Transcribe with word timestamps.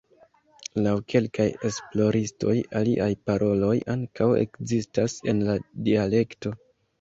Laŭ 0.85 0.93
kelkaj 1.13 1.45
esploristoj 1.69 2.55
aliaj 2.79 3.09
paroloj 3.29 3.75
ankaŭ 3.97 4.31
ekzistas 4.45 5.19
en 5.35 5.45
la 5.51 5.59
dialekto. 5.91 6.57